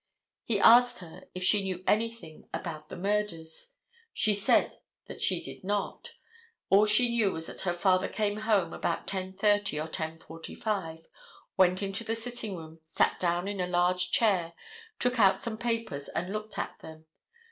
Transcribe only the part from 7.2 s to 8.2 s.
was that her father